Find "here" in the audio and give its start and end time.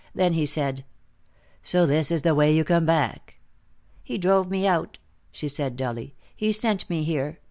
7.03-7.37